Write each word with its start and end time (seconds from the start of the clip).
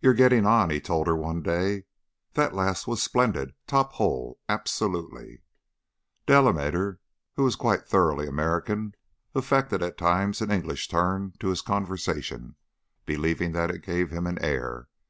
"You're 0.00 0.14
getting 0.14 0.46
on," 0.46 0.70
he 0.70 0.80
told 0.80 1.06
her, 1.08 1.14
one 1.14 1.42
day. 1.42 1.84
"That 2.32 2.54
last 2.54 2.86
was 2.86 3.02
splendid 3.02 3.52
top 3.66 3.92
hole, 3.92 4.40
absolutely." 4.48 5.42
Delamater, 6.26 7.00
who 7.36 7.44
was 7.44 7.54
quite 7.54 7.84
thoroughly 7.86 8.26
American, 8.26 8.94
affected 9.34 9.82
at 9.82 9.98
times 9.98 10.40
an 10.40 10.50
English 10.50 10.88
turn 10.88 11.34
to 11.40 11.48
his 11.48 11.60
conversation, 11.60 12.56
believing 13.04 13.52
that 13.52 13.70
it 13.70 13.84
gave 13.84 14.10
him 14.10 14.26
an 14.26 14.42
air. 14.42 14.88